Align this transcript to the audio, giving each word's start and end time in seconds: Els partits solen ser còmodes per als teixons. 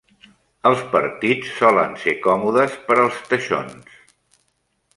Els 0.69 0.79
partits 0.93 1.51
solen 1.59 1.93
ser 2.05 2.15
còmodes 2.29 2.81
per 2.89 2.99
als 3.05 3.21
teixons. 3.35 4.03